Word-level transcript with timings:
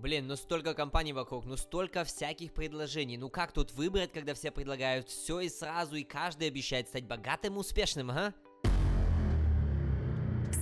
Блин, 0.00 0.28
ну 0.28 0.36
столько 0.36 0.72
компаний 0.72 1.12
вокруг, 1.12 1.44
ну 1.44 1.58
столько 1.58 2.04
всяких 2.04 2.54
предложений. 2.54 3.18
Ну 3.18 3.28
как 3.28 3.52
тут 3.52 3.72
выбрать, 3.72 4.10
когда 4.12 4.32
все 4.32 4.50
предлагают 4.50 5.10
все 5.10 5.40
и 5.40 5.50
сразу, 5.50 5.94
и 5.96 6.04
каждый 6.04 6.48
обещает 6.48 6.88
стать 6.88 7.04
богатым 7.04 7.56
и 7.56 7.58
успешным, 7.58 8.10
ага? 8.10 8.32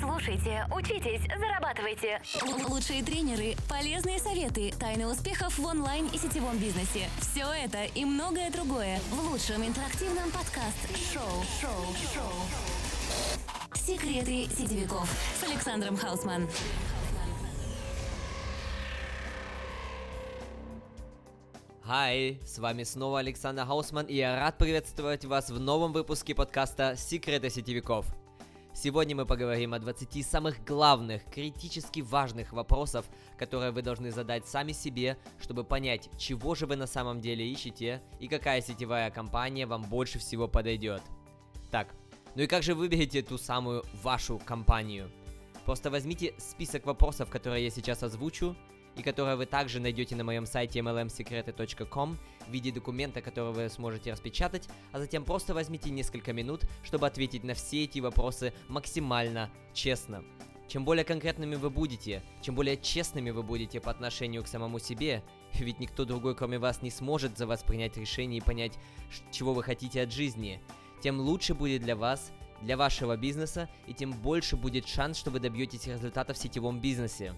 Слушайте, 0.00 0.66
учитесь, 0.74 1.20
зарабатывайте. 1.38 2.20
Лучшие 2.68 3.04
тренеры, 3.04 3.54
полезные 3.68 4.18
советы, 4.18 4.72
тайны 4.76 5.06
успехов 5.06 5.56
в 5.56 5.64
онлайн 5.64 6.08
и 6.08 6.18
сетевом 6.18 6.58
бизнесе. 6.58 7.08
Все 7.20 7.46
это 7.46 7.84
и 7.84 8.04
многое 8.04 8.50
другое 8.50 8.98
в 9.12 9.30
лучшем 9.30 9.64
интерактивном 9.64 10.32
подкаст-шоу. 10.32 11.44
Шоу, 11.60 11.94
шоу. 12.12 12.32
Секреты 13.76 14.48
сетевиков 14.52 15.08
с 15.40 15.44
Александром 15.44 15.96
Хаусман. 15.96 16.48
Хай, 21.88 22.38
с 22.44 22.58
вами 22.58 22.82
снова 22.82 23.20
Александр 23.20 23.64
Хаусман, 23.64 24.04
и 24.04 24.14
я 24.16 24.38
рад 24.38 24.58
приветствовать 24.58 25.24
вас 25.24 25.48
в 25.48 25.58
новом 25.58 25.94
выпуске 25.94 26.34
подкаста 26.34 26.96
«Секреты 26.98 27.48
сетевиков». 27.48 28.04
Сегодня 28.74 29.16
мы 29.16 29.24
поговорим 29.24 29.72
о 29.72 29.78
20 29.78 30.22
самых 30.22 30.62
главных, 30.66 31.24
критически 31.32 32.00
важных 32.00 32.52
вопросов, 32.52 33.06
которые 33.38 33.70
вы 33.70 33.80
должны 33.80 34.10
задать 34.10 34.46
сами 34.46 34.72
себе, 34.72 35.16
чтобы 35.40 35.64
понять, 35.64 36.10
чего 36.18 36.54
же 36.54 36.66
вы 36.66 36.76
на 36.76 36.86
самом 36.86 37.22
деле 37.22 37.50
ищете 37.50 38.02
и 38.20 38.28
какая 38.28 38.60
сетевая 38.60 39.10
компания 39.10 39.64
вам 39.64 39.80
больше 39.84 40.18
всего 40.18 40.46
подойдет. 40.46 41.00
Так, 41.70 41.94
ну 42.34 42.42
и 42.42 42.46
как 42.46 42.62
же 42.62 42.74
выберете 42.74 43.22
ту 43.22 43.38
самую 43.38 43.82
вашу 44.02 44.38
компанию? 44.38 45.10
Просто 45.64 45.90
возьмите 45.90 46.34
список 46.36 46.84
вопросов, 46.84 47.30
которые 47.30 47.64
я 47.64 47.70
сейчас 47.70 48.02
озвучу, 48.02 48.54
и 48.98 49.02
которое 49.02 49.36
вы 49.36 49.46
также 49.46 49.80
найдете 49.80 50.16
на 50.16 50.24
моем 50.24 50.44
сайте 50.44 50.80
mlmsecrety.com 50.80 52.18
в 52.46 52.50
виде 52.50 52.72
документа, 52.72 53.22
который 53.22 53.52
вы 53.52 53.68
сможете 53.68 54.12
распечатать, 54.12 54.68
а 54.92 54.98
затем 54.98 55.24
просто 55.24 55.54
возьмите 55.54 55.90
несколько 55.90 56.32
минут, 56.32 56.62
чтобы 56.82 57.06
ответить 57.06 57.44
на 57.44 57.54
все 57.54 57.84
эти 57.84 58.00
вопросы 58.00 58.52
максимально 58.68 59.50
честно. 59.72 60.24
Чем 60.66 60.84
более 60.84 61.04
конкретными 61.04 61.54
вы 61.54 61.70
будете, 61.70 62.22
чем 62.42 62.54
более 62.54 62.76
честными 62.76 63.30
вы 63.30 63.42
будете 63.42 63.80
по 63.80 63.90
отношению 63.90 64.42
к 64.42 64.48
самому 64.48 64.80
себе, 64.80 65.22
ведь 65.54 65.78
никто 65.78 66.04
другой 66.04 66.34
кроме 66.34 66.58
вас 66.58 66.82
не 66.82 66.90
сможет 66.90 67.38
за 67.38 67.46
вас 67.46 67.62
принять 67.62 67.96
решение 67.96 68.38
и 68.38 68.44
понять, 68.44 68.78
чего 69.30 69.54
вы 69.54 69.62
хотите 69.62 70.02
от 70.02 70.12
жизни, 70.12 70.60
тем 71.00 71.20
лучше 71.20 71.54
будет 71.54 71.82
для 71.82 71.94
вас, 71.94 72.32
для 72.60 72.76
вашего 72.76 73.16
бизнеса, 73.16 73.68
и 73.86 73.94
тем 73.94 74.12
больше 74.12 74.56
будет 74.56 74.88
шанс, 74.88 75.16
что 75.16 75.30
вы 75.30 75.38
добьетесь 75.38 75.86
результата 75.86 76.34
в 76.34 76.38
сетевом 76.38 76.80
бизнесе. 76.80 77.34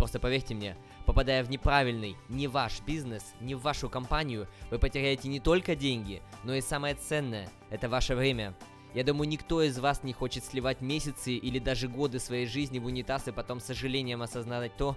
Просто 0.00 0.18
поверьте 0.18 0.54
мне, 0.54 0.78
попадая 1.04 1.44
в 1.44 1.50
неправильный, 1.50 2.16
не 2.30 2.48
ваш 2.48 2.80
бизнес, 2.86 3.34
не 3.38 3.54
в 3.54 3.60
вашу 3.60 3.90
компанию, 3.90 4.48
вы 4.70 4.78
потеряете 4.78 5.28
не 5.28 5.40
только 5.40 5.76
деньги, 5.76 6.22
но 6.42 6.54
и 6.54 6.62
самое 6.62 6.94
ценное– 6.94 7.50
это 7.70 7.90
ваше 7.90 8.14
время. 8.14 8.54
Я 8.94 9.04
думаю, 9.04 9.28
никто 9.28 9.60
из 9.62 9.78
вас 9.78 10.02
не 10.02 10.14
хочет 10.14 10.42
сливать 10.42 10.80
месяцы 10.80 11.34
или 11.34 11.58
даже 11.58 11.86
годы 11.86 12.18
своей 12.18 12.46
жизни 12.46 12.78
в 12.78 12.86
унитаз 12.86 13.28
и 13.28 13.32
потом 13.32 13.60
с 13.60 13.64
сожалением 13.66 14.22
осознавать 14.22 14.74
то, 14.78 14.96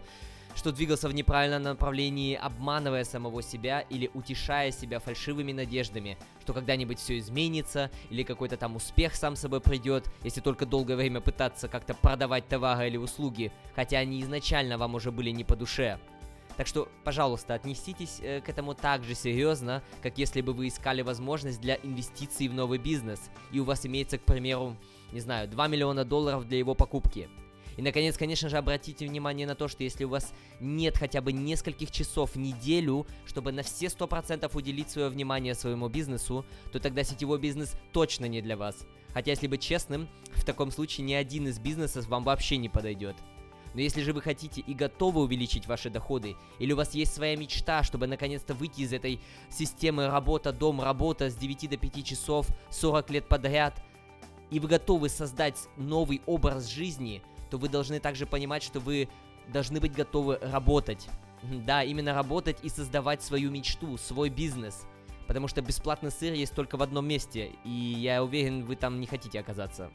что 0.56 0.72
двигался 0.72 1.08
в 1.10 1.14
неправильном 1.14 1.64
направлении, 1.64 2.36
обманывая 2.36 3.04
самого 3.04 3.42
себя 3.42 3.82
или 3.82 4.10
утешая 4.14 4.72
себя 4.72 5.00
фальшивыми 5.00 5.52
надеждами, 5.52 6.18
что 6.42 6.54
когда-нибудь 6.54 7.00
все 7.00 7.18
изменится, 7.18 7.90
или 8.10 8.24
какой-то 8.24 8.58
там 8.58 8.76
успех 8.76 9.16
сам 9.16 9.36
собой 9.36 9.62
придет, 9.62 10.10
если 10.24 10.42
только 10.42 10.66
долгое 10.66 10.96
время 10.96 11.22
пытаться 11.22 11.68
как-то 11.68 11.94
продавать 11.94 12.48
товары 12.48 12.88
или 12.88 12.98
услуги, 12.98 13.52
хотя 13.76 14.00
они 14.00 14.22
изначально 14.22 14.78
вам 14.78 14.96
уже 14.96 15.12
были 15.12 15.32
не 15.32 15.44
по 15.44 15.56
душе. 15.56 16.00
Так 16.56 16.68
что, 16.68 16.88
пожалуйста, 17.04 17.56
отнеситесь 17.56 18.20
э, 18.22 18.40
к 18.42 18.48
этому 18.48 18.76
так 18.76 19.04
же 19.04 19.16
серьезно, 19.16 19.82
как 20.04 20.20
если 20.20 20.42
бы 20.42 20.54
вы 20.54 20.68
искали 20.68 21.02
возможность 21.02 21.60
для 21.60 21.76
инвестиций 21.76 22.48
в 22.48 22.54
новый 22.54 22.78
бизнес, 22.78 23.20
и 23.52 23.60
у 23.60 23.64
вас 23.64 23.86
имеется, 23.88 24.20
к 24.20 24.22
примеру, 24.22 24.76
не 25.12 25.20
знаю, 25.20 25.48
2 25.48 25.68
миллиона 25.68 26.06
долларов 26.06 26.48
для 26.48 26.60
его 26.60 26.76
покупки– 26.76 27.28
и, 27.78 27.82
наконец, 27.82 28.18
конечно 28.18 28.50
же, 28.50 28.58
обратите 28.58 29.08
внимание 29.08 29.48
на 29.48 29.56
то, 29.56 29.68
что 29.68 29.84
если 29.84 30.04
у 30.04 30.10
вас 30.10 30.34
нет 30.60 30.98
хотя 30.98 31.22
бы 31.22 31.32
нескольких 31.32 31.92
часов 31.92 32.36
в 32.36 32.38
неделю, 32.38 33.08
чтобы 33.26 33.52
на 33.52 33.64
все 33.64 33.88
100% 33.88 34.50
уделить 34.56 34.90
свое 34.90 35.10
внимание 35.10 35.56
своему 35.56 35.90
бизнесу, 35.90 36.46
то 36.72 36.80
тогда 36.80 37.04
сетевой 37.04 37.40
бизнес 37.40 37.76
точно 37.92 38.26
не 38.26 38.42
для 38.42 38.58
вас. 38.58 38.86
Хотя, 39.14 39.32
если 39.32 39.48
быть 39.48 39.62
честным, 39.62 40.08
в 40.36 40.44
таком 40.44 40.72
случае 40.72 41.06
ни 41.06 41.14
один 41.14 41.48
из 41.48 41.60
бизнесов 41.60 42.08
вам 42.08 42.24
вообще 42.24 42.58
не 42.58 42.70
подойдет. 42.70 43.16
Но 43.74 43.82
если 43.82 44.04
же 44.04 44.14
вы 44.14 44.22
хотите 44.22 44.62
и 44.62 44.76
готовы 44.76 45.22
увеличить 45.22 45.66
ваши 45.66 45.90
доходы, 45.90 46.36
или 46.60 46.74
у 46.74 46.76
вас 46.76 46.94
есть 46.94 47.14
своя 47.14 47.36
мечта, 47.36 47.82
чтобы 47.82 48.06
наконец-то 48.06 48.54
выйти 48.54 48.82
из 48.82 48.94
этой 48.94 49.20
системы 49.50 50.08
работа-дом, 50.08 50.80
работа 50.80 51.32
с 51.32 51.36
9 51.36 51.72
до 51.72 51.78
5 51.78 52.06
часов 52.06 52.48
40 52.70 53.10
лет 53.10 53.28
подряд, 53.28 53.84
и 54.52 54.60
вы 54.60 54.68
готовы 54.68 55.10
создать 55.10 55.58
новый 55.76 56.22
образ 56.28 56.68
жизни– 56.68 57.24
то 57.54 57.60
вы 57.60 57.70
должны 57.70 58.00
также 58.00 58.26
понимать, 58.26 58.64
что 58.64 58.80
вы 58.80 59.08
должны 59.48 59.80
быть 59.80 59.94
готовы 59.94 60.40
работать. 60.42 61.08
Да, 61.44 61.84
именно 61.84 62.12
работать 62.16 62.58
и 62.64 62.70
создавать 62.70 63.22
свою 63.22 63.52
мечту, 63.52 63.96
свой 63.98 64.30
бизнес. 64.30 64.88
Потому 65.28 65.48
что 65.48 65.62
бесплатный 65.62 66.10
сыр 66.10 66.34
есть 66.34 66.56
только 66.56 66.78
в 66.78 66.82
одном 66.82 67.08
месте, 67.08 67.52
и 67.64 67.70
я 67.70 68.24
уверен, 68.24 68.66
вы 68.66 68.76
там 68.76 69.00
не 69.00 69.06
хотите 69.06 69.40
оказаться. 69.40 69.92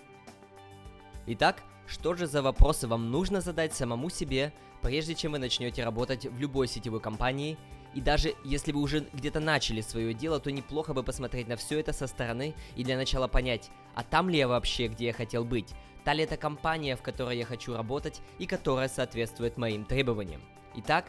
Итак, 1.26 1.64
что 1.88 2.14
же 2.14 2.28
за 2.28 2.42
вопросы 2.42 2.86
вам 2.86 3.10
нужно 3.10 3.40
задать 3.40 3.74
самому 3.74 4.08
себе, 4.08 4.52
прежде 4.80 5.16
чем 5.16 5.32
вы 5.32 5.40
начнете 5.40 5.82
работать 5.82 6.26
в 6.26 6.38
любой 6.38 6.68
сетевой 6.68 7.00
компании 7.00 7.58
и 7.98 8.00
даже 8.00 8.36
если 8.44 8.70
вы 8.70 8.80
уже 8.80 9.08
где-то 9.12 9.40
начали 9.40 9.80
свое 9.80 10.14
дело, 10.14 10.38
то 10.38 10.52
неплохо 10.52 10.94
бы 10.94 11.02
посмотреть 11.02 11.48
на 11.48 11.56
все 11.56 11.80
это 11.80 11.92
со 11.92 12.06
стороны 12.06 12.54
и 12.76 12.84
для 12.84 12.96
начала 12.96 13.26
понять, 13.26 13.70
а 13.96 14.04
там 14.04 14.28
ли 14.28 14.38
я 14.38 14.46
вообще, 14.46 14.86
где 14.86 15.06
я 15.06 15.12
хотел 15.12 15.44
быть, 15.44 15.74
та 16.04 16.12
ли 16.12 16.22
это 16.22 16.36
компания, 16.36 16.94
в 16.94 17.02
которой 17.02 17.36
я 17.36 17.44
хочу 17.44 17.74
работать 17.74 18.20
и 18.38 18.46
которая 18.46 18.88
соответствует 18.88 19.56
моим 19.56 19.84
требованиям. 19.84 20.40
Итак, 20.76 21.06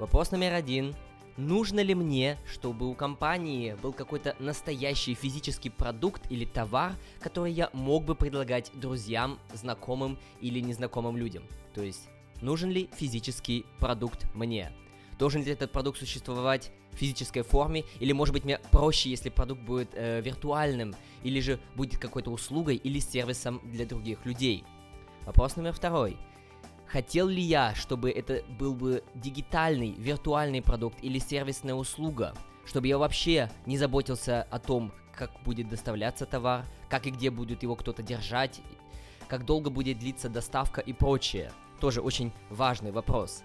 вопрос 0.00 0.32
номер 0.32 0.54
один. 0.54 0.96
Нужно 1.36 1.78
ли 1.78 1.94
мне, 1.94 2.36
чтобы 2.52 2.90
у 2.90 2.94
компании 2.94 3.76
был 3.80 3.92
какой-то 3.92 4.34
настоящий 4.40 5.14
физический 5.14 5.70
продукт 5.70 6.28
или 6.32 6.44
товар, 6.44 6.96
который 7.20 7.52
я 7.52 7.70
мог 7.72 8.04
бы 8.04 8.16
предлагать 8.16 8.72
друзьям, 8.74 9.38
знакомым 9.52 10.18
или 10.40 10.58
незнакомым 10.58 11.16
людям? 11.16 11.44
То 11.74 11.82
есть, 11.84 12.08
нужен 12.40 12.70
ли 12.70 12.90
физический 12.96 13.66
продукт 13.78 14.26
мне? 14.34 14.72
Должен 15.18 15.42
ли 15.42 15.52
этот 15.52 15.70
продукт 15.72 15.98
существовать 15.98 16.70
в 16.92 16.96
физической 16.96 17.42
форме, 17.42 17.84
или 18.00 18.12
может 18.12 18.32
быть 18.32 18.44
мне 18.44 18.58
проще, 18.70 19.10
если 19.10 19.28
продукт 19.28 19.62
будет 19.62 19.90
э, 19.94 20.20
виртуальным, 20.20 20.94
или 21.22 21.40
же 21.40 21.60
будет 21.74 21.98
какой-то 21.98 22.30
услугой 22.30 22.76
или 22.76 22.98
сервисом 22.98 23.60
для 23.64 23.86
других 23.86 24.24
людей. 24.26 24.64
Вопрос 25.26 25.56
номер 25.56 25.72
второй. 25.72 26.16
Хотел 26.86 27.28
ли 27.28 27.40
я, 27.40 27.74
чтобы 27.74 28.10
это 28.10 28.44
был 28.58 28.74
бы 28.74 29.02
дигитальный, 29.14 29.92
виртуальный 29.92 30.62
продукт 30.62 30.98
или 31.02 31.18
сервисная 31.18 31.74
услуга, 31.74 32.34
чтобы 32.66 32.88
я 32.88 32.98
вообще 32.98 33.50
не 33.66 33.78
заботился 33.78 34.42
о 34.42 34.58
том, 34.58 34.92
как 35.16 35.30
будет 35.44 35.68
доставляться 35.68 36.26
товар, 36.26 36.66
как 36.88 37.06
и 37.06 37.10
где 37.10 37.30
будет 37.30 37.62
его 37.62 37.74
кто-то 37.76 38.02
держать, 38.02 38.60
как 39.28 39.44
долго 39.44 39.70
будет 39.70 39.98
длиться 39.98 40.28
доставка 40.28 40.80
и 40.80 40.92
прочее. 40.92 41.52
Тоже 41.80 42.00
очень 42.00 42.32
важный 42.50 42.92
вопрос. 42.92 43.42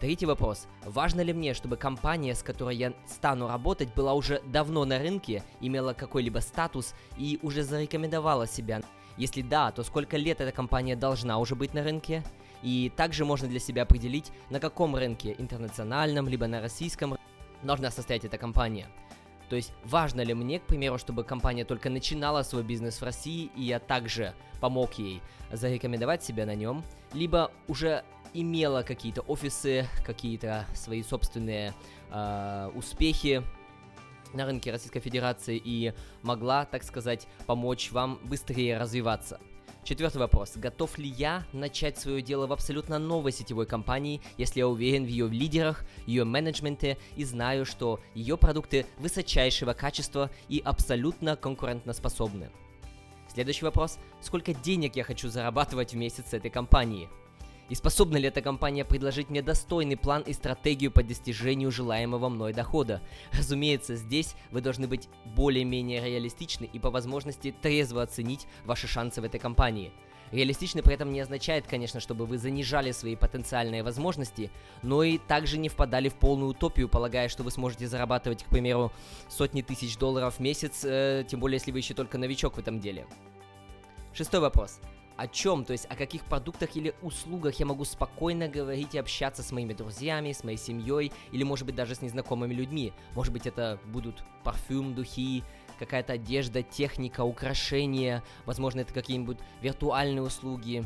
Третий 0.00 0.26
вопрос. 0.26 0.66
Важно 0.84 1.20
ли 1.22 1.32
мне, 1.32 1.54
чтобы 1.54 1.76
компания, 1.76 2.34
с 2.34 2.42
которой 2.42 2.76
я 2.76 2.92
стану 3.06 3.48
работать, 3.48 3.94
была 3.94 4.12
уже 4.14 4.42
давно 4.44 4.84
на 4.84 4.98
рынке, 4.98 5.42
имела 5.60 5.94
какой-либо 5.94 6.40
статус 6.40 6.94
и 7.16 7.38
уже 7.42 7.62
зарекомендовала 7.62 8.46
себя? 8.46 8.82
Если 9.16 9.42
да, 9.42 9.70
то 9.70 9.84
сколько 9.84 10.16
лет 10.16 10.40
эта 10.40 10.50
компания 10.50 10.96
должна 10.96 11.38
уже 11.38 11.54
быть 11.54 11.72
на 11.72 11.84
рынке? 11.84 12.24
И 12.62 12.90
также 12.96 13.24
можно 13.24 13.46
для 13.46 13.60
себя 13.60 13.82
определить, 13.82 14.32
на 14.50 14.58
каком 14.58 14.96
рынке, 14.96 15.34
интернациональном, 15.38 16.28
либо 16.28 16.46
на 16.48 16.60
российском, 16.60 17.16
должна 17.62 17.90
состоять 17.90 18.24
эта 18.24 18.36
компания. 18.36 18.88
То 19.48 19.56
есть 19.56 19.72
важно 19.84 20.22
ли 20.22 20.34
мне, 20.34 20.58
к 20.58 20.64
примеру, 20.64 20.98
чтобы 20.98 21.22
компания 21.22 21.64
только 21.64 21.88
начинала 21.88 22.42
свой 22.42 22.62
бизнес 22.62 23.00
в 23.00 23.04
России, 23.04 23.50
и 23.56 23.62
я 23.62 23.78
также 23.78 24.34
помог 24.60 24.94
ей 24.94 25.22
зарекомендовать 25.52 26.24
себя 26.24 26.46
на 26.46 26.54
нем, 26.54 26.82
либо 27.12 27.52
уже 27.68 28.04
имела 28.34 28.82
какие-то 28.82 29.22
офисы, 29.22 29.86
какие-то 30.04 30.66
свои 30.74 31.02
собственные 31.02 31.72
э, 32.10 32.70
успехи 32.74 33.42
на 34.34 34.44
рынке 34.46 34.72
Российской 34.72 35.00
Федерации 35.00 35.60
и 35.64 35.94
могла, 36.22 36.64
так 36.64 36.82
сказать, 36.82 37.26
помочь 37.46 37.92
вам 37.92 38.18
быстрее 38.24 38.78
развиваться. 38.78 39.40
Четвертый 39.84 40.16
вопрос. 40.16 40.56
Готов 40.56 40.96
ли 40.96 41.08
я 41.08 41.44
начать 41.52 41.98
свое 41.98 42.22
дело 42.22 42.46
в 42.46 42.52
абсолютно 42.52 42.98
новой 42.98 43.32
сетевой 43.32 43.66
компании, 43.66 44.22
если 44.38 44.60
я 44.60 44.66
уверен 44.66 45.04
в 45.04 45.08
ее 45.08 45.28
лидерах, 45.28 45.84
ее 46.06 46.24
менеджменте 46.24 46.96
и 47.16 47.24
знаю, 47.24 47.66
что 47.66 48.00
ее 48.14 48.38
продукты 48.38 48.86
высочайшего 48.98 49.74
качества 49.74 50.30
и 50.48 50.62
абсолютно 50.64 51.36
конкурентоспособны? 51.36 52.50
Следующий 53.28 53.66
вопрос. 53.66 53.98
Сколько 54.22 54.54
денег 54.54 54.96
я 54.96 55.04
хочу 55.04 55.28
зарабатывать 55.28 55.92
в 55.92 55.96
месяц 55.96 56.30
с 56.30 56.34
этой 56.34 56.50
компании? 56.50 57.10
И 57.70 57.74
способна 57.74 58.18
ли 58.18 58.28
эта 58.28 58.42
компания 58.42 58.84
предложить 58.84 59.30
мне 59.30 59.40
достойный 59.40 59.96
план 59.96 60.22
и 60.22 60.34
стратегию 60.34 60.90
по 60.90 61.02
достижению 61.02 61.70
желаемого 61.70 62.28
мной 62.28 62.52
дохода? 62.52 63.00
Разумеется, 63.32 63.96
здесь 63.96 64.34
вы 64.50 64.60
должны 64.60 64.86
быть 64.86 65.08
более-менее 65.24 66.04
реалистичны 66.04 66.68
и 66.70 66.78
по 66.78 66.90
возможности 66.90 67.54
трезво 67.62 68.02
оценить 68.02 68.46
ваши 68.64 68.86
шансы 68.86 69.22
в 69.22 69.24
этой 69.24 69.40
компании. 69.40 69.92
Реалистичный 70.30 70.82
при 70.82 70.94
этом 70.94 71.12
не 71.12 71.20
означает, 71.20 71.66
конечно, 71.66 72.00
чтобы 72.00 72.26
вы 72.26 72.38
занижали 72.38 72.92
свои 72.92 73.14
потенциальные 73.14 73.82
возможности, 73.82 74.50
но 74.82 75.02
и 75.02 75.16
также 75.16 75.58
не 75.58 75.68
впадали 75.68 76.08
в 76.08 76.14
полную 76.14 76.50
утопию, 76.50 76.88
полагая, 76.88 77.28
что 77.28 77.44
вы 77.44 77.50
сможете 77.50 77.86
зарабатывать, 77.86 78.42
к 78.42 78.48
примеру, 78.48 78.92
сотни 79.28 79.62
тысяч 79.62 79.96
долларов 79.96 80.36
в 80.36 80.40
месяц, 80.40 80.80
э, 80.84 81.24
тем 81.28 81.40
более 81.40 81.56
если 81.56 81.72
вы 81.72 81.78
еще 81.78 81.94
только 81.94 82.18
новичок 82.18 82.56
в 82.56 82.58
этом 82.58 82.80
деле. 82.80 83.06
Шестой 84.12 84.40
вопрос 84.40 84.80
о 85.16 85.28
чем, 85.28 85.64
то 85.64 85.72
есть 85.72 85.86
о 85.86 85.96
каких 85.96 86.24
продуктах 86.24 86.76
или 86.76 86.94
услугах 87.02 87.58
я 87.60 87.66
могу 87.66 87.84
спокойно 87.84 88.48
говорить 88.48 88.94
и 88.94 88.98
общаться 88.98 89.42
с 89.42 89.52
моими 89.52 89.72
друзьями, 89.72 90.32
с 90.32 90.42
моей 90.42 90.58
семьей 90.58 91.12
или, 91.30 91.42
может 91.44 91.66
быть, 91.66 91.74
даже 91.74 91.94
с 91.94 92.02
незнакомыми 92.02 92.52
людьми. 92.52 92.92
Может 93.14 93.32
быть, 93.32 93.46
это 93.46 93.78
будут 93.86 94.24
парфюм, 94.42 94.94
духи, 94.94 95.44
какая-то 95.78 96.14
одежда, 96.14 96.62
техника, 96.62 97.22
украшения, 97.22 98.22
возможно, 98.44 98.80
это 98.80 98.92
какие-нибудь 98.92 99.38
виртуальные 99.60 100.22
услуги. 100.22 100.84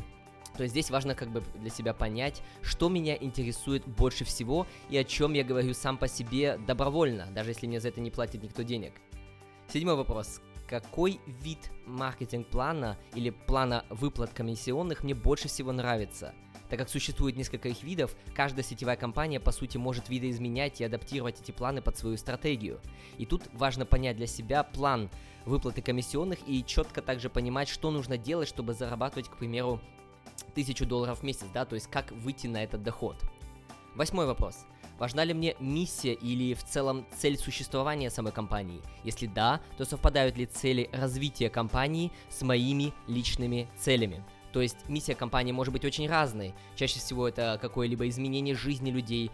То 0.55 0.63
есть 0.63 0.73
здесь 0.73 0.89
важно 0.89 1.15
как 1.15 1.29
бы 1.29 1.43
для 1.55 1.69
себя 1.69 1.93
понять, 1.93 2.41
что 2.61 2.89
меня 2.89 3.15
интересует 3.15 3.87
больше 3.87 4.25
всего 4.25 4.67
и 4.89 4.97
о 4.97 5.03
чем 5.03 5.33
я 5.33 5.43
говорю 5.43 5.73
сам 5.73 5.97
по 5.97 6.07
себе 6.07 6.57
добровольно, 6.57 7.27
даже 7.31 7.51
если 7.51 7.67
мне 7.67 7.79
за 7.79 7.89
это 7.89 8.01
не 8.01 8.11
платит 8.11 8.43
никто 8.43 8.63
денег. 8.63 8.93
Седьмой 9.71 9.95
вопрос 9.95 10.41
какой 10.69 11.19
вид 11.25 11.71
маркетинг-плана 11.87 12.95
или 13.15 13.31
плана 13.31 13.85
выплат 13.89 14.31
комиссионных 14.31 15.03
мне 15.03 15.15
больше 15.15 15.47
всего 15.47 15.71
нравится. 15.71 16.35
Так 16.69 16.77
как 16.77 16.89
существует 16.89 17.35
несколько 17.35 17.69
их 17.69 17.81
видов, 17.81 18.15
каждая 18.35 18.63
сетевая 18.63 18.95
компания 18.95 19.39
по 19.39 19.51
сути 19.51 19.77
может 19.77 20.09
видоизменять 20.09 20.79
и 20.79 20.83
адаптировать 20.83 21.41
эти 21.41 21.51
планы 21.51 21.81
под 21.81 21.97
свою 21.97 22.17
стратегию. 22.17 22.79
И 23.17 23.25
тут 23.25 23.41
важно 23.53 23.87
понять 23.87 24.17
для 24.17 24.27
себя 24.27 24.61
план 24.61 25.09
выплаты 25.45 25.81
комиссионных 25.81 26.37
и 26.47 26.63
четко 26.63 27.01
также 27.01 27.31
понимать, 27.31 27.67
что 27.67 27.89
нужно 27.89 28.19
делать, 28.19 28.47
чтобы 28.47 28.75
зарабатывать, 28.75 29.27
к 29.27 29.37
примеру, 29.37 29.81
тысячу 30.53 30.85
долларов 30.85 31.21
в 31.21 31.23
месяц, 31.23 31.47
да, 31.51 31.65
то 31.65 31.73
есть 31.73 31.87
как 31.87 32.11
выйти 32.11 32.45
на 32.45 32.63
этот 32.63 32.83
доход. 32.83 33.15
Восьмой 33.95 34.27
вопрос. 34.27 34.67
Важна 34.99 35.23
ли 35.23 35.33
мне 35.33 35.55
миссия 35.59 36.13
или 36.13 36.53
в 36.53 36.63
целом 36.63 37.05
цель 37.15 37.37
существования 37.37 38.09
самой 38.09 38.33
компании? 38.33 38.81
Если 39.05 39.27
да, 39.27 39.61
то 39.77 39.85
совпадают 39.85 40.37
ли 40.37 40.45
цели 40.45 40.89
развития 40.91 41.49
компании 41.49 42.11
с 42.29 42.41
моими 42.41 42.93
личными 43.07 43.69
целями? 43.77 44.23
То 44.51 44.61
есть 44.61 44.89
миссия 44.89 45.15
компании 45.15 45.53
может 45.53 45.71
быть 45.71 45.85
очень 45.85 46.09
разной. 46.09 46.53
Чаще 46.75 46.99
всего 46.99 47.29
это 47.29 47.57
какое-либо 47.61 48.09
изменение 48.09 48.55
жизни 48.55 48.91
людей, 48.91 49.31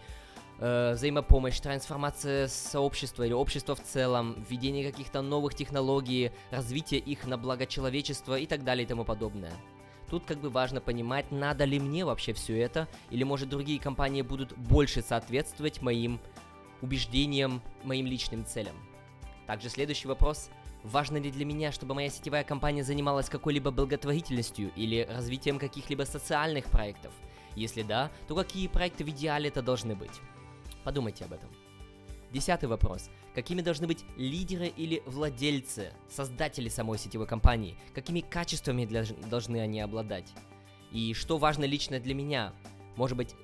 э, 0.60 0.92
взаимопомощь, 0.92 1.58
трансформация 1.58 2.46
сообщества 2.46 3.24
или 3.24 3.32
общества 3.32 3.74
в 3.74 3.82
целом, 3.82 4.44
введение 4.48 4.88
каких-то 4.88 5.20
новых 5.20 5.56
технологий, 5.56 6.30
развитие 6.52 7.00
их 7.00 7.26
на 7.26 7.38
благо 7.38 7.66
человечества 7.66 8.38
и 8.38 8.46
так 8.46 8.62
далее 8.62 8.84
и 8.84 8.88
тому 8.88 9.04
подобное. 9.04 9.52
Тут 10.08 10.24
как 10.24 10.38
бы 10.38 10.50
важно 10.50 10.80
понимать, 10.80 11.32
надо 11.32 11.64
ли 11.64 11.80
мне 11.80 12.04
вообще 12.04 12.32
все 12.32 12.58
это, 12.60 12.88
или 13.10 13.24
может 13.24 13.48
другие 13.48 13.80
компании 13.80 14.22
будут 14.22 14.56
больше 14.56 15.02
соответствовать 15.02 15.82
моим 15.82 16.20
убеждениям, 16.80 17.60
моим 17.82 18.06
личным 18.06 18.44
целям. 18.44 18.76
Также 19.46 19.68
следующий 19.68 20.08
вопрос. 20.08 20.50
Важно 20.84 21.16
ли 21.16 21.32
для 21.32 21.44
меня, 21.44 21.72
чтобы 21.72 21.94
моя 21.94 22.08
сетевая 22.08 22.44
компания 22.44 22.84
занималась 22.84 23.28
какой-либо 23.28 23.72
благотворительностью 23.72 24.70
или 24.76 25.08
развитием 25.10 25.58
каких-либо 25.58 26.04
социальных 26.04 26.66
проектов? 26.66 27.12
Если 27.56 27.82
да, 27.82 28.10
то 28.28 28.36
какие 28.36 28.68
проекты 28.68 29.04
в 29.04 29.08
идеале 29.08 29.48
это 29.48 29.62
должны 29.62 29.96
быть? 29.96 30.20
Подумайте 30.84 31.24
об 31.24 31.32
этом. 31.32 31.48
Десятый 32.30 32.68
вопрос. 32.68 33.10
Какими 33.36 33.60
должны 33.60 33.86
быть 33.86 34.06
лидеры 34.16 34.68
или 34.68 35.02
владельцы, 35.04 35.92
создатели 36.08 36.70
самой 36.70 36.98
сетевой 36.98 37.26
компании? 37.26 37.76
Какими 37.94 38.20
качествами 38.20 38.86
для, 38.86 39.04
должны 39.30 39.60
они 39.60 39.78
обладать? 39.78 40.32
И 40.90 41.12
что 41.12 41.36
важно 41.36 41.64
лично 41.64 42.00
для 42.00 42.14
меня? 42.14 42.54
Может 42.96 43.16
быть, 43.16 43.34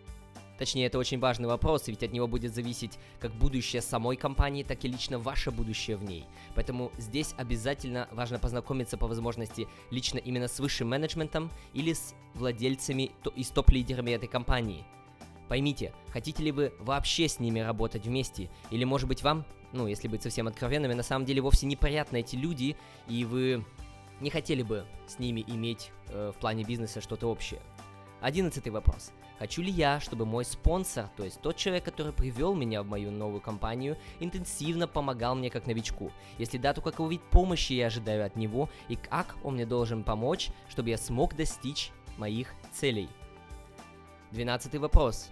Точнее, 0.58 0.86
это 0.86 0.98
очень 0.98 1.18
важный 1.18 1.48
вопрос, 1.48 1.88
ведь 1.88 2.04
от 2.04 2.12
него 2.12 2.28
будет 2.28 2.54
зависеть 2.54 2.98
как 3.18 3.34
будущее 3.34 3.82
самой 3.82 4.16
компании, 4.16 4.62
так 4.62 4.84
и 4.84 4.88
лично 4.88 5.18
ваше 5.18 5.50
будущее 5.50 5.96
в 5.96 6.04
ней. 6.04 6.24
Поэтому 6.54 6.92
здесь 6.98 7.34
обязательно 7.36 8.08
важно 8.12 8.38
познакомиться 8.38 8.96
по 8.96 9.08
возможности 9.08 9.66
лично 9.90 10.18
именно 10.18 10.46
с 10.46 10.60
высшим 10.60 10.88
менеджментом 10.88 11.50
или 11.74 11.92
с 11.94 12.14
владельцами 12.34 13.10
и 13.34 13.42
с 13.42 13.48
топ-лидерами 13.48 14.12
этой 14.12 14.28
компании. 14.28 14.84
Поймите, 15.48 15.92
хотите 16.08 16.44
ли 16.44 16.52
вы 16.52 16.72
вообще 16.78 17.28
с 17.28 17.40
ними 17.40 17.58
работать 17.58 18.06
вместе, 18.06 18.48
или 18.70 18.84
может 18.84 19.08
быть 19.08 19.22
вам, 19.22 19.44
ну, 19.72 19.86
если 19.86 20.08
быть 20.08 20.22
совсем 20.22 20.48
откровенными, 20.48 20.94
на 20.94 21.02
самом 21.02 21.24
деле 21.24 21.40
вовсе 21.40 21.66
неприятны 21.66 22.20
эти 22.20 22.36
люди, 22.36 22.76
и 23.08 23.24
вы 23.24 23.64
не 24.20 24.30
хотели 24.30 24.62
бы 24.62 24.86
с 25.06 25.18
ними 25.18 25.44
иметь 25.46 25.90
э, 26.08 26.32
в 26.34 26.38
плане 26.38 26.64
бизнеса 26.64 27.00
что-то 27.00 27.28
общее. 27.28 27.60
Одиннадцатый 28.20 28.70
вопрос. 28.70 29.12
Хочу 29.38 29.62
ли 29.62 29.72
я, 29.72 29.98
чтобы 29.98 30.24
мой 30.24 30.44
спонсор, 30.44 31.08
то 31.16 31.24
есть 31.24 31.40
тот 31.40 31.56
человек, 31.56 31.84
который 31.84 32.12
привел 32.12 32.54
меня 32.54 32.84
в 32.84 32.86
мою 32.86 33.10
новую 33.10 33.40
компанию, 33.40 33.98
интенсивно 34.20 34.86
помогал 34.86 35.34
мне 35.34 35.50
как 35.50 35.66
новичку? 35.66 36.12
Если 36.38 36.58
да, 36.58 36.72
то 36.72 36.80
какой 36.80 37.10
вид 37.10 37.22
помощи 37.30 37.72
я 37.72 37.86
ожидаю 37.88 38.24
от 38.24 38.36
него 38.36 38.70
и 38.88 38.94
как 38.94 39.36
он 39.42 39.54
мне 39.54 39.66
должен 39.66 40.04
помочь, 40.04 40.50
чтобы 40.68 40.90
я 40.90 40.98
смог 40.98 41.34
достичь 41.34 41.90
моих 42.18 42.54
целей? 42.72 43.08
Двенадцатый 44.30 44.78
вопрос 44.78 45.30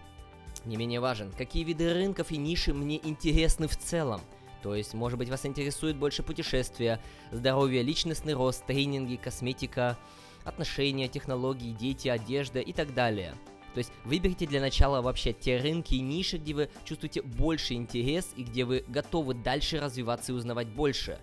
не 0.64 0.76
менее 0.76 1.00
важен. 1.00 1.32
Какие 1.36 1.64
виды 1.64 1.92
рынков 1.92 2.30
и 2.30 2.36
ниши 2.36 2.74
мне 2.74 3.00
интересны 3.02 3.68
в 3.68 3.76
целом? 3.76 4.20
То 4.62 4.74
есть, 4.74 4.94
может 4.94 5.18
быть, 5.18 5.28
вас 5.28 5.46
интересует 5.46 5.96
больше 5.96 6.22
путешествия, 6.22 7.00
здоровье, 7.32 7.82
личностный 7.82 8.34
рост, 8.34 8.64
тренинги, 8.66 9.16
косметика, 9.16 9.96
отношения, 10.44 11.08
технологии, 11.08 11.72
дети, 11.72 12.08
одежда 12.08 12.60
и 12.60 12.72
так 12.72 12.94
далее. 12.94 13.34
То 13.74 13.78
есть 13.78 13.92
выберите 14.04 14.46
для 14.46 14.60
начала 14.60 15.00
вообще 15.00 15.32
те 15.32 15.58
рынки 15.58 15.94
и 15.94 16.00
ниши, 16.00 16.38
где 16.38 16.54
вы 16.54 16.70
чувствуете 16.84 17.22
больше 17.22 17.74
интерес 17.74 18.32
и 18.36 18.42
где 18.42 18.64
вы 18.64 18.84
готовы 18.88 19.34
дальше 19.34 19.78
развиваться 19.78 20.32
и 20.32 20.34
узнавать 20.34 20.68
больше. 20.68 21.20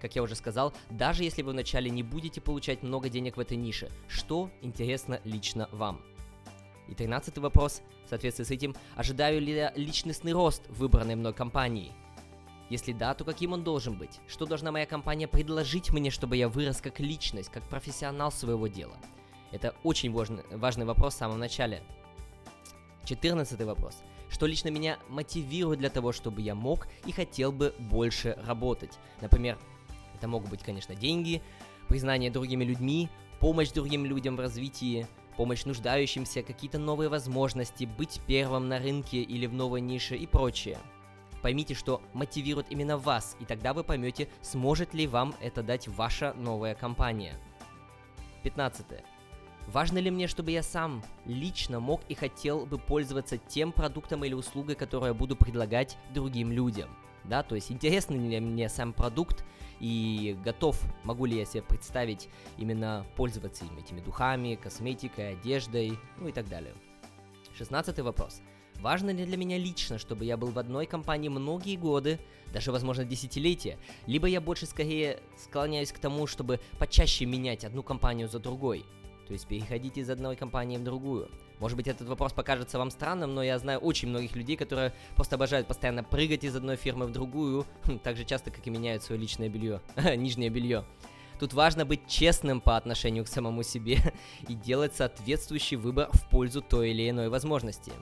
Как 0.00 0.14
я 0.14 0.22
уже 0.22 0.36
сказал, 0.36 0.72
даже 0.90 1.24
если 1.24 1.42
вы 1.42 1.52
вначале 1.52 1.90
не 1.90 2.04
будете 2.04 2.40
получать 2.40 2.84
много 2.84 3.08
денег 3.08 3.36
в 3.36 3.40
этой 3.40 3.56
нише, 3.56 3.90
что 4.06 4.48
интересно 4.62 5.20
лично 5.24 5.68
вам. 5.72 6.00
И 6.88 6.94
тринадцатый 6.94 7.42
вопрос, 7.42 7.82
в 8.06 8.08
соответствии 8.08 8.44
с 8.44 8.50
этим, 8.50 8.74
ожидаю 8.96 9.40
ли 9.40 9.52
я 9.54 9.72
личностный 9.76 10.32
рост 10.32 10.62
выбранной 10.68 11.16
мной 11.16 11.34
компании? 11.34 11.92
Если 12.70 12.92
да, 12.92 13.14
то 13.14 13.24
каким 13.24 13.52
он 13.52 13.62
должен 13.62 13.96
быть? 13.96 14.20
Что 14.26 14.46
должна 14.46 14.72
моя 14.72 14.86
компания 14.86 15.28
предложить 15.28 15.90
мне, 15.90 16.10
чтобы 16.10 16.36
я 16.36 16.48
вырос 16.48 16.80
как 16.80 17.00
личность, 17.00 17.50
как 17.50 17.62
профессионал 17.64 18.32
своего 18.32 18.66
дела? 18.66 18.96
Это 19.52 19.74
очень 19.84 20.12
важный, 20.12 20.44
важный 20.50 20.84
вопрос 20.84 21.14
в 21.14 21.18
самом 21.18 21.38
начале. 21.38 21.82
Четырнадцатый 23.04 23.64
вопрос. 23.64 24.02
Что 24.28 24.44
лично 24.44 24.68
меня 24.68 24.98
мотивирует 25.08 25.78
для 25.78 25.88
того, 25.88 26.12
чтобы 26.12 26.42
я 26.42 26.54
мог 26.54 26.88
и 27.06 27.12
хотел 27.12 27.52
бы 27.52 27.74
больше 27.78 28.38
работать? 28.46 28.98
Например, 29.22 29.58
это 30.14 30.28
могут 30.28 30.50
быть, 30.50 30.62
конечно, 30.62 30.94
деньги, 30.94 31.42
признание 31.88 32.30
другими 32.30 32.64
людьми, 32.64 33.08
помощь 33.40 33.70
другим 33.70 34.04
людям 34.04 34.36
в 34.36 34.40
развитии, 34.40 35.06
помощь 35.38 35.64
нуждающимся, 35.64 36.42
какие-то 36.42 36.80
новые 36.80 37.08
возможности, 37.08 37.84
быть 37.84 38.20
первым 38.26 38.68
на 38.68 38.80
рынке 38.80 39.22
или 39.22 39.46
в 39.46 39.54
новой 39.54 39.80
нише 39.80 40.16
и 40.16 40.26
прочее. 40.26 40.78
Поймите, 41.42 41.74
что 41.74 42.02
мотивирует 42.12 42.66
именно 42.70 42.98
вас, 42.98 43.36
и 43.38 43.44
тогда 43.44 43.72
вы 43.72 43.84
поймете, 43.84 44.28
сможет 44.42 44.94
ли 44.94 45.06
вам 45.06 45.32
это 45.40 45.62
дать 45.62 45.86
ваша 45.86 46.34
новая 46.34 46.74
компания. 46.74 47.36
15. 48.42 48.84
Важно 49.68 49.98
ли 49.98 50.10
мне, 50.10 50.26
чтобы 50.26 50.50
я 50.50 50.64
сам 50.64 51.04
лично 51.24 51.78
мог 51.78 52.00
и 52.08 52.14
хотел 52.14 52.66
бы 52.66 52.76
пользоваться 52.76 53.38
тем 53.38 53.70
продуктом 53.70 54.24
или 54.24 54.34
услугой, 54.34 54.74
которую 54.74 55.12
я 55.12 55.14
буду 55.14 55.36
предлагать 55.36 55.96
другим 56.12 56.50
людям? 56.50 56.90
Да, 57.22 57.44
то 57.44 57.54
есть 57.54 57.70
интересный 57.70 58.18
ли 58.18 58.40
мне 58.40 58.68
сам 58.68 58.92
продукт, 58.92 59.44
и 59.80 60.36
готов, 60.44 60.80
могу 61.04 61.24
ли 61.24 61.36
я 61.36 61.44
себе 61.44 61.62
представить 61.62 62.28
именно 62.56 63.06
пользоваться 63.16 63.64
им, 63.64 63.78
этими 63.78 64.00
духами, 64.00 64.54
косметикой, 64.54 65.32
одеждой, 65.32 65.98
ну 66.18 66.28
и 66.28 66.32
так 66.32 66.48
далее. 66.48 66.74
Шестнадцатый 67.56 68.04
вопрос. 68.04 68.40
Важно 68.80 69.10
ли 69.10 69.24
для 69.24 69.36
меня 69.36 69.58
лично, 69.58 69.98
чтобы 69.98 70.24
я 70.24 70.36
был 70.36 70.48
в 70.48 70.58
одной 70.58 70.86
компании 70.86 71.28
многие 71.28 71.76
годы, 71.76 72.20
даже, 72.52 72.70
возможно, 72.70 73.04
десятилетия, 73.04 73.76
либо 74.06 74.28
я 74.28 74.40
больше 74.40 74.66
скорее 74.66 75.20
склоняюсь 75.36 75.90
к 75.90 75.98
тому, 75.98 76.28
чтобы 76.28 76.60
почаще 76.78 77.26
менять 77.26 77.64
одну 77.64 77.82
компанию 77.82 78.28
за 78.28 78.38
другой, 78.38 78.86
то 79.28 79.34
есть 79.34 79.46
переходить 79.46 79.98
из 79.98 80.08
одной 80.08 80.36
компании 80.36 80.78
в 80.78 80.84
другую. 80.84 81.28
Может 81.60 81.76
быть, 81.76 81.86
этот 81.86 82.08
вопрос 82.08 82.32
покажется 82.32 82.78
вам 82.78 82.90
странным, 82.90 83.34
но 83.34 83.42
я 83.42 83.58
знаю 83.58 83.78
очень 83.78 84.08
многих 84.08 84.34
людей, 84.34 84.56
которые 84.56 84.94
просто 85.16 85.36
обожают 85.36 85.66
постоянно 85.66 86.02
прыгать 86.02 86.44
из 86.44 86.56
одной 86.56 86.76
фирмы 86.76 87.06
в 87.06 87.12
другую, 87.12 87.66
так 88.02 88.16
же 88.16 88.24
часто, 88.24 88.50
как 88.50 88.66
и 88.66 88.70
меняют 88.70 89.02
свое 89.02 89.20
личное 89.20 89.50
белье, 89.50 89.82
нижнее 90.16 90.48
белье. 90.48 90.86
Тут 91.38 91.52
важно 91.52 91.84
быть 91.84 92.08
честным 92.08 92.62
по 92.62 92.76
отношению 92.76 93.24
к 93.24 93.28
самому 93.28 93.62
себе 93.62 93.98
и 94.48 94.54
делать 94.54 94.96
соответствующий 94.96 95.76
выбор 95.76 96.08
в 96.12 96.28
пользу 96.30 96.62
той 96.62 96.90
или 96.90 97.10
иной 97.10 97.28
возможности. 97.28 97.92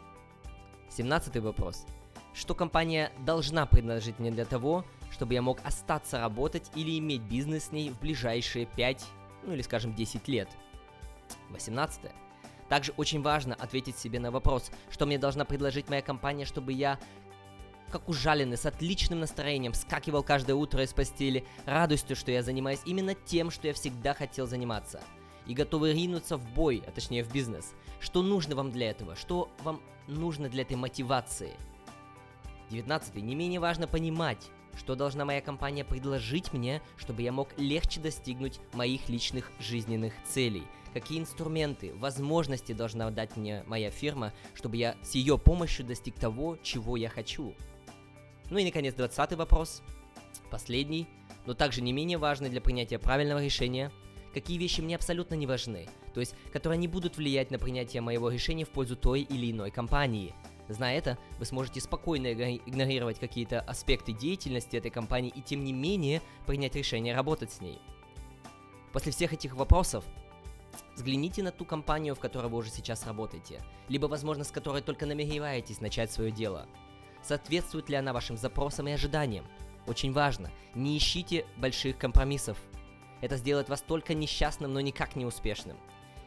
17 0.91 1.37
вопрос. 1.39 1.87
Что 2.35 2.55
компания 2.55 3.11
должна 3.25 3.67
предложить 3.67 4.21
мне 4.21 4.31
для 4.31 4.45
того, 4.45 4.85
чтобы 5.11 5.35
я 5.35 5.43
мог 5.43 5.59
остаться 5.65 6.21
работать 6.21 6.71
или 6.77 6.97
иметь 6.99 7.23
бизнес 7.23 7.65
с 7.65 7.73
ней 7.73 7.91
в 7.91 7.99
ближайшие 7.99 8.67
5, 8.67 9.05
ну 9.45 9.55
или 9.55 9.63
скажем 9.63 9.93
10 9.93 10.29
лет? 10.29 10.49
18. 11.57 12.13
Также 12.69 12.93
очень 12.97 13.23
важно 13.23 13.55
ответить 13.55 13.99
себе 13.99 14.21
на 14.21 14.31
вопрос, 14.31 14.71
что 14.91 15.07
мне 15.07 15.19
должна 15.19 15.45
предложить 15.45 15.89
моя 15.89 16.03
компания, 16.03 16.45
чтобы 16.45 16.73
я 16.73 16.99
как 17.91 18.09
ужаленный, 18.09 18.57
с 18.57 18.67
отличным 18.67 19.21
настроением, 19.21 19.73
скакивал 19.73 20.23
каждое 20.23 20.55
утро 20.55 20.83
из 20.83 20.93
постели, 20.93 21.47
радостью, 21.67 22.17
что 22.17 22.33
я 22.33 22.43
занимаюсь 22.43 22.81
именно 22.85 23.15
тем, 23.15 23.51
что 23.51 23.69
я 23.69 23.75
всегда 23.75 24.13
хотел 24.13 24.47
заниматься. 24.47 25.01
И 25.47 25.55
готовы 25.55 25.93
ринуться 25.93 26.37
в 26.37 26.53
бой, 26.53 26.83
а 26.87 26.91
точнее 26.91 27.23
в 27.23 27.33
бизнес. 27.33 27.75
Что 28.01 28.23
нужно 28.23 28.57
вам 28.57 28.73
для 28.73 28.91
этого? 28.91 29.15
Что 29.15 29.49
вам 29.63 29.81
нужно 30.09 30.49
для 30.49 30.63
этой 30.63 30.77
мотивации? 30.77 31.53
19. 32.71 33.15
Не 33.17 33.35
менее 33.37 33.61
важно 33.61 33.87
понимать, 33.87 34.51
что 34.77 34.97
должна 34.97 35.25
моя 35.25 35.41
компания 35.41 35.85
предложить 35.85 36.53
мне, 36.53 36.83
чтобы 36.97 37.23
я 37.23 37.31
мог 37.31 37.49
легче 37.57 38.01
достигнуть 38.01 38.61
моих 38.73 39.09
личных 39.09 39.51
жизненных 39.61 40.13
целей. 40.25 40.65
Какие 40.97 41.19
инструменты, 41.19 41.93
возможности 41.97 42.73
должна 42.73 43.11
дать 43.11 43.37
мне 43.37 43.63
моя 43.67 43.91
фирма, 43.91 44.33
чтобы 44.55 44.79
я 44.79 44.97
с 45.03 45.15
ее 45.15 45.37
помощью 45.37 45.85
достиг 45.85 46.15
того, 46.15 46.57
чего 46.63 46.97
я 46.97 47.11
хочу. 47.11 47.55
Ну 48.49 48.57
и, 48.57 48.65
наконец, 48.65 48.95
двадцатый 48.95 49.37
вопрос, 49.37 49.83
последний, 50.51 51.07
но 51.45 51.53
также 51.53 51.83
не 51.83 51.93
менее 51.93 52.17
важный 52.17 52.49
для 52.49 52.63
принятия 52.63 52.99
правильного 52.99 53.45
решения. 53.45 53.93
Какие 54.33 54.57
вещи 54.57 54.81
мне 54.81 54.97
абсолютно 54.97 55.35
не 55.35 55.47
важны, 55.47 55.87
то 56.15 56.21
есть, 56.21 56.35
которые 56.51 56.79
не 56.79 56.89
будут 56.89 57.19
влиять 57.19 57.51
на 57.51 57.59
принятие 57.59 58.01
моего 58.01 58.31
решения 58.31 58.65
в 58.65 58.71
пользу 58.71 58.97
той 58.97 59.21
или 59.21 59.53
иной 59.53 59.71
компании. 59.71 60.35
Зная 60.71 60.97
это, 60.97 61.19
вы 61.39 61.45
сможете 61.45 61.83
спокойно 61.83 62.33
игнорировать 62.33 63.19
какие-то 63.19 63.61
аспекты 63.61 64.15
деятельности 64.15 64.79
этой 64.79 64.91
компании 64.91 65.31
и 65.37 65.43
тем 65.43 65.63
не 65.63 65.75
менее 65.75 66.23
принять 66.47 66.75
решение 66.75 67.15
работать 67.15 67.53
с 67.53 67.61
ней. 67.61 67.81
После 68.95 69.13
всех 69.13 69.35
этих 69.35 69.55
вопросов 69.57 70.07
взгляните 70.95 71.43
на 71.43 71.51
ту 71.51 71.65
компанию, 71.65 72.15
в 72.15 72.21
которой 72.21 72.49
вы 72.49 72.59
уже 72.59 72.71
сейчас 72.71 73.07
работаете, 73.07 73.63
либо, 73.89 74.07
возможно, 74.07 74.45
с 74.45 74.51
которой 74.51 74.83
только 74.83 75.07
намереваетесь 75.07 75.81
начать 75.81 76.11
свое 76.11 76.31
дело– 76.31 76.67
Соответствует 77.27 77.89
ли 77.89 77.97
она 77.97 78.13
вашим 78.13 78.37
запросам 78.37 78.87
и 78.87 78.93
ожиданиям? 78.93 79.45
Очень 79.89 80.13
важно, 80.13 80.53
не 80.77 80.97
ищите 80.97 81.45
больших 81.57 81.99
компромиссов. 81.99 82.57
Это 83.21 83.37
сделает 83.37 83.69
вас 83.69 83.81
только 83.81 84.15
несчастным, 84.15 84.73
но 84.73 84.81
никак 84.81 85.17
не 85.17 85.27
успешным. 85.27 85.77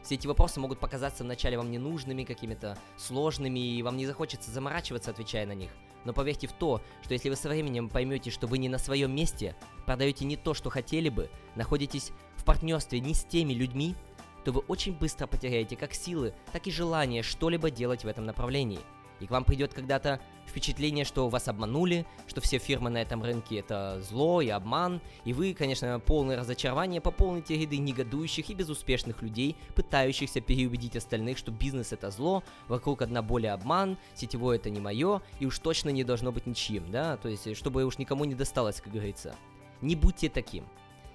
Все 0.02 0.16
эти 0.16 0.26
вопросы 0.26 0.60
могут 0.60 0.78
показаться 0.78 1.24
вначале 1.24 1.56
вам 1.56 1.70
ненужными, 1.70 2.24
какими-то 2.24 2.78
сложными, 2.98 3.60
и 3.60 3.82
вам 3.82 3.96
не 3.96 4.04
захочется 4.04 4.50
заморачиваться, 4.50 5.10
отвечая 5.10 5.46
на 5.46 5.54
них. 5.54 5.70
Но 6.04 6.12
поверьте 6.12 6.46
в 6.46 6.52
то, 6.52 6.82
что 7.02 7.14
если 7.14 7.30
вы 7.30 7.36
со 7.36 7.48
временем 7.48 7.88
поймете, 7.88 8.30
что 8.30 8.46
вы 8.46 8.58
не 8.58 8.68
на 8.68 8.78
своем 8.78 9.14
месте, 9.14 9.56
продаете 9.86 10.26
не 10.26 10.36
то, 10.36 10.52
что 10.52 10.68
хотели 10.68 11.08
бы, 11.08 11.30
находитесь 11.54 12.12
в 12.36 12.44
партнерстве 12.44 13.00
не 13.00 13.14
с 13.14 13.24
теми 13.24 13.54
людьми, 13.54 13.94
то 14.44 14.52
вы 14.52 14.60
очень 14.68 14.92
быстро 14.92 15.26
потеряете 15.26 15.76
как 15.76 15.94
силы, 15.94 16.34
так 16.52 16.66
и 16.66 16.70
желание 16.70 17.22
что-либо 17.22 17.70
делать 17.70 18.04
в 18.04 18.08
этом 18.08 18.24
направлении– 18.26 18.80
и 19.20 19.26
к 19.26 19.30
вам 19.30 19.44
придет 19.44 19.74
когда-то 19.74 20.18
впечатление, 20.46 21.04
что 21.04 21.28
вас 21.28 21.46
обманули, 21.46 22.06
что 22.26 22.40
все 22.40 22.58
фирмы 22.58 22.90
на 22.90 22.98
этом 22.98 23.22
рынке 23.22 23.58
это 23.58 24.00
зло 24.02 24.40
и 24.40 24.48
обман, 24.48 25.00
и 25.24 25.32
вы, 25.32 25.54
конечно, 25.54 26.00
полное 26.00 26.38
разочарование 26.38 27.00
пополните 27.00 27.56
ряды 27.56 27.76
негодующих 27.78 28.50
и 28.50 28.54
безуспешных 28.54 29.22
людей, 29.22 29.56
пытающихся 29.74 30.40
переубедить 30.40 30.96
остальных, 30.96 31.38
что 31.38 31.52
бизнес 31.52 31.92
это 31.92 32.10
зло, 32.10 32.42
вокруг 32.66 33.02
одна 33.02 33.22
более 33.22 33.52
обман, 33.52 33.98
сетевое 34.14 34.56
это 34.56 34.70
не 34.70 34.80
мое, 34.80 35.22
и 35.38 35.46
уж 35.46 35.58
точно 35.58 35.90
не 35.90 36.02
должно 36.02 36.32
быть 36.32 36.46
ничьим, 36.46 36.90
да, 36.90 37.16
то 37.18 37.28
есть, 37.28 37.56
чтобы 37.56 37.84
уж 37.84 37.98
никому 37.98 38.24
не 38.24 38.34
досталось, 38.34 38.80
как 38.80 38.92
говорится. 38.92 39.36
Не 39.82 39.96
будьте 39.96 40.28
таким. 40.28 40.64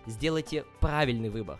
Сделайте 0.05 0.63
правильный 0.79 1.29
выбор. 1.29 1.59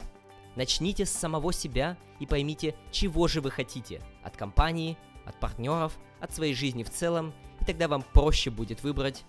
Начните 0.55 1.05
с 1.05 1.11
самого 1.11 1.51
себя 1.51 1.97
и 2.19 2.25
поймите, 2.25 2.75
чего 2.91 3.27
же 3.27 3.41
вы 3.41 3.51
хотите 3.51 4.01
от 4.23 4.37
компании, 4.37 4.97
от 5.25 5.39
партнеров, 5.39 5.97
от 6.19 6.33
своей 6.33 6.53
жизни 6.53 6.83
в 6.83 6.89
целом, 6.89 7.33
и 7.61 7.65
тогда 7.65 7.87
вам 7.87 8.03
проще 8.13 8.49
будет 8.49 8.83
выбрать, 8.83 9.23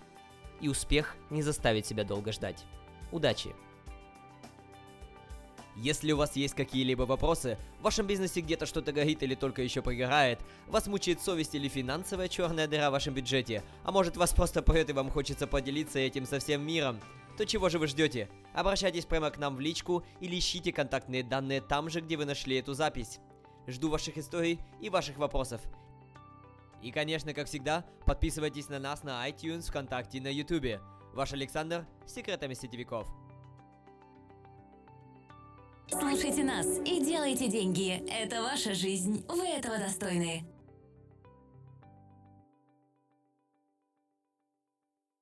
и 0.61 0.69
успех 0.69 1.15
не 1.29 1.41
заставит 1.41 1.85
себя 1.85 2.03
долго 2.03 2.31
ждать. 2.31 2.65
Удачи! 3.11 3.53
Если 5.75 6.11
у 6.11 6.17
вас 6.17 6.35
есть 6.35 6.55
какие-либо 6.55 7.03
вопросы, 7.03 7.59
в 7.79 7.83
вашем 7.83 8.07
бизнесе 8.07 8.41
где-то 8.41 8.65
что-то 8.65 8.91
горит 8.91 9.21
или 9.21 9.35
только 9.35 9.61
еще 9.61 9.83
пригорает, 9.83 10.39
вас 10.65 10.87
мучает 10.87 11.21
совесть 11.21 11.53
или 11.53 11.67
финансовая 11.67 12.29
черная 12.29 12.67
дыра 12.67 12.89
в 12.89 12.93
вашем 12.93 13.13
бюджете, 13.13 13.63
а 13.83 13.91
может 13.91 14.17
вас 14.17 14.33
просто 14.33 14.63
прет 14.63 14.89
и 14.89 14.93
вам 14.93 15.11
хочется 15.11 15.45
поделиться 15.45 15.99
этим 15.99 16.25
со 16.25 16.39
всем 16.39 16.65
миром, 16.65 16.99
то 17.37 17.45
чего 17.45 17.69
же 17.69 17.77
вы 17.77 17.87
ждете? 17.87 18.29
Обращайтесь 18.53 19.05
прямо 19.05 19.29
к 19.29 19.37
нам 19.37 19.55
в 19.55 19.59
личку 19.59 20.03
или 20.19 20.37
ищите 20.37 20.73
контактные 20.73 21.23
данные 21.23 21.61
там 21.61 21.89
же, 21.89 22.01
где 22.01 22.17
вы 22.17 22.25
нашли 22.25 22.57
эту 22.57 22.73
запись. 22.73 23.19
Жду 23.67 23.89
ваших 23.89 24.17
историй 24.17 24.59
и 24.81 24.89
ваших 24.89 25.17
вопросов. 25.17 25.61
И, 26.81 26.91
конечно, 26.91 27.33
как 27.33 27.47
всегда, 27.47 27.85
подписывайтесь 28.05 28.69
на 28.69 28.79
нас 28.79 29.03
на 29.03 29.27
iTunes, 29.29 29.69
ВКонтакте 29.69 30.17
и 30.17 30.21
на 30.21 30.27
YouTube. 30.27 30.81
Ваш 31.13 31.33
Александр 31.33 31.85
с 32.05 32.13
секретами 32.13 32.53
сетевиков. 32.53 33.07
Слушайте 35.89 36.43
нас 36.43 36.65
и 36.85 37.03
делайте 37.03 37.47
деньги. 37.47 38.03
Это 38.09 38.41
ваша 38.41 38.73
жизнь. 38.73 39.25
Вы 39.29 39.47
этого 39.47 39.77
достойны. 39.77 40.56